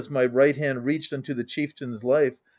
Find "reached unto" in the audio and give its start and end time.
0.83-1.35